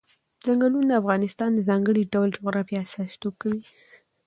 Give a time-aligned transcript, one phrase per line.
[0.43, 3.61] چنګلونه د افغانستان د ځانګړي ډول جغرافیه استازیتوب کوي.